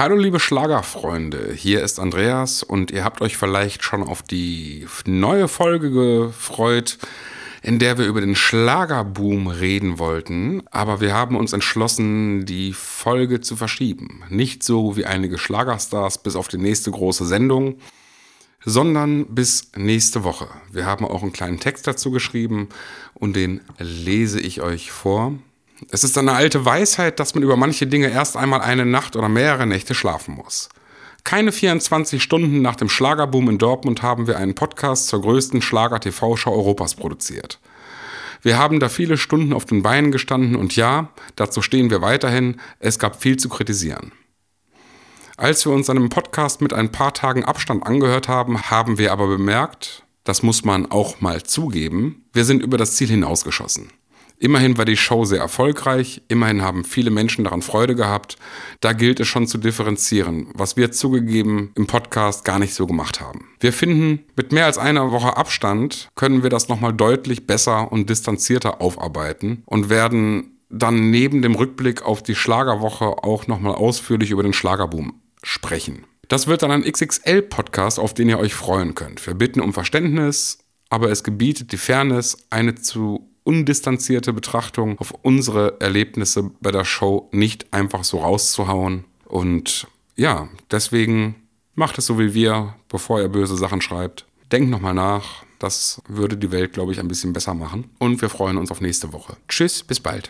Hallo 0.00 0.16
liebe 0.16 0.40
Schlagerfreunde, 0.40 1.52
hier 1.54 1.82
ist 1.82 2.00
Andreas 2.00 2.62
und 2.62 2.90
ihr 2.90 3.04
habt 3.04 3.20
euch 3.20 3.36
vielleicht 3.36 3.84
schon 3.84 4.02
auf 4.02 4.22
die 4.22 4.86
neue 5.04 5.46
Folge 5.46 5.90
gefreut, 5.90 6.96
in 7.60 7.78
der 7.78 7.98
wir 7.98 8.06
über 8.06 8.22
den 8.22 8.34
Schlagerboom 8.34 9.48
reden 9.48 9.98
wollten, 9.98 10.62
aber 10.70 11.02
wir 11.02 11.12
haben 11.12 11.36
uns 11.36 11.52
entschlossen, 11.52 12.46
die 12.46 12.72
Folge 12.72 13.42
zu 13.42 13.56
verschieben. 13.56 14.22
Nicht 14.30 14.62
so 14.62 14.96
wie 14.96 15.04
einige 15.04 15.36
Schlagerstars 15.36 16.22
bis 16.22 16.34
auf 16.34 16.48
die 16.48 16.56
nächste 16.56 16.90
große 16.90 17.26
Sendung, 17.26 17.76
sondern 18.64 19.26
bis 19.26 19.70
nächste 19.76 20.24
Woche. 20.24 20.48
Wir 20.72 20.86
haben 20.86 21.04
auch 21.04 21.22
einen 21.22 21.34
kleinen 21.34 21.60
Text 21.60 21.86
dazu 21.86 22.10
geschrieben 22.10 22.70
und 23.12 23.36
den 23.36 23.60
lese 23.78 24.40
ich 24.40 24.62
euch 24.62 24.92
vor. 24.92 25.34
Es 25.90 26.04
ist 26.04 26.18
eine 26.18 26.32
alte 26.32 26.64
Weisheit, 26.64 27.18
dass 27.18 27.34
man 27.34 27.42
über 27.42 27.56
manche 27.56 27.86
Dinge 27.86 28.10
erst 28.10 28.36
einmal 28.36 28.60
eine 28.60 28.84
Nacht 28.84 29.16
oder 29.16 29.28
mehrere 29.28 29.66
Nächte 29.66 29.94
schlafen 29.94 30.34
muss. 30.34 30.68
Keine 31.24 31.52
24 31.52 32.22
Stunden 32.22 32.62
nach 32.62 32.76
dem 32.76 32.88
Schlagerboom 32.88 33.50
in 33.50 33.58
Dortmund 33.58 34.02
haben 34.02 34.26
wir 34.26 34.38
einen 34.38 34.54
Podcast 34.54 35.08
zur 35.08 35.22
größten 35.22 35.62
Schlager-TV-Show 35.62 36.50
Europas 36.50 36.94
produziert. 36.94 37.60
Wir 38.42 38.58
haben 38.58 38.80
da 38.80 38.88
viele 38.88 39.18
Stunden 39.18 39.52
auf 39.52 39.66
den 39.66 39.82
Beinen 39.82 40.12
gestanden 40.12 40.56
und 40.56 40.76
ja, 40.76 41.10
dazu 41.36 41.60
stehen 41.60 41.90
wir 41.90 42.00
weiterhin, 42.00 42.58
es 42.78 42.98
gab 42.98 43.20
viel 43.20 43.36
zu 43.36 43.48
kritisieren. 43.48 44.12
Als 45.36 45.64
wir 45.66 45.72
uns 45.72 45.90
einem 45.90 46.08
Podcast 46.08 46.60
mit 46.60 46.72
ein 46.72 46.92
paar 46.92 47.14
Tagen 47.14 47.44
Abstand 47.44 47.86
angehört 47.86 48.28
haben, 48.28 48.70
haben 48.70 48.98
wir 48.98 49.12
aber 49.12 49.26
bemerkt, 49.26 50.04
das 50.24 50.42
muss 50.42 50.64
man 50.64 50.90
auch 50.90 51.20
mal 51.20 51.42
zugeben, 51.42 52.24
wir 52.32 52.44
sind 52.44 52.62
über 52.62 52.78
das 52.78 52.96
Ziel 52.96 53.08
hinausgeschossen. 53.08 53.90
Immerhin 54.42 54.78
war 54.78 54.86
die 54.86 54.96
Show 54.96 55.26
sehr 55.26 55.38
erfolgreich, 55.38 56.22
immerhin 56.28 56.62
haben 56.62 56.84
viele 56.84 57.10
Menschen 57.10 57.44
daran 57.44 57.60
Freude 57.60 57.94
gehabt. 57.94 58.38
Da 58.80 58.94
gilt 58.94 59.20
es 59.20 59.28
schon 59.28 59.46
zu 59.46 59.58
differenzieren, 59.58 60.48
was 60.54 60.78
wir 60.78 60.92
zugegeben 60.92 61.72
im 61.74 61.86
Podcast 61.86 62.46
gar 62.46 62.58
nicht 62.58 62.72
so 62.72 62.86
gemacht 62.86 63.20
haben. 63.20 63.50
Wir 63.60 63.74
finden, 63.74 64.24
mit 64.36 64.50
mehr 64.50 64.64
als 64.64 64.78
einer 64.78 65.12
Woche 65.12 65.36
Abstand 65.36 66.08
können 66.14 66.42
wir 66.42 66.48
das 66.48 66.70
nochmal 66.70 66.94
deutlich 66.94 67.46
besser 67.46 67.92
und 67.92 68.08
distanzierter 68.08 68.80
aufarbeiten 68.80 69.62
und 69.66 69.90
werden 69.90 70.56
dann 70.70 71.10
neben 71.10 71.42
dem 71.42 71.54
Rückblick 71.54 72.00
auf 72.00 72.22
die 72.22 72.34
Schlagerwoche 72.34 73.04
auch 73.04 73.46
nochmal 73.46 73.74
ausführlich 73.74 74.30
über 74.30 74.42
den 74.42 74.54
Schlagerboom 74.54 75.20
sprechen. 75.42 76.06
Das 76.28 76.46
wird 76.46 76.62
dann 76.62 76.70
ein 76.70 76.90
XXL-Podcast, 76.90 77.98
auf 77.98 78.14
den 78.14 78.30
ihr 78.30 78.38
euch 78.38 78.54
freuen 78.54 78.94
könnt. 78.94 79.26
Wir 79.26 79.34
bitten 79.34 79.60
um 79.60 79.74
Verständnis, 79.74 80.60
aber 80.88 81.10
es 81.10 81.24
gebietet 81.24 81.72
die 81.72 81.76
Fairness, 81.76 82.46
eine 82.48 82.74
zu 82.76 83.29
undistanzierte 83.50 84.32
Betrachtung 84.32 84.96
auf 85.00 85.12
unsere 85.22 85.80
Erlebnisse 85.80 86.52
bei 86.60 86.70
der 86.70 86.84
Show 86.84 87.28
nicht 87.32 87.72
einfach 87.72 88.04
so 88.04 88.18
rauszuhauen. 88.18 89.06
Und 89.24 89.88
ja, 90.14 90.48
deswegen 90.70 91.34
macht 91.74 91.98
es 91.98 92.06
so 92.06 92.16
wie 92.20 92.32
wir, 92.32 92.76
bevor 92.88 93.20
ihr 93.20 93.28
böse 93.28 93.56
Sachen 93.56 93.80
schreibt. 93.80 94.24
Denkt 94.52 94.70
nochmal 94.70 94.94
nach. 94.94 95.42
Das 95.58 96.00
würde 96.06 96.36
die 96.36 96.52
Welt, 96.52 96.72
glaube 96.74 96.92
ich, 96.92 97.00
ein 97.00 97.08
bisschen 97.08 97.32
besser 97.32 97.54
machen. 97.54 97.90
Und 97.98 98.22
wir 98.22 98.28
freuen 98.28 98.56
uns 98.56 98.70
auf 98.70 98.80
nächste 98.80 99.12
Woche. 99.12 99.36
Tschüss, 99.48 99.82
bis 99.82 99.98
bald. 99.98 100.28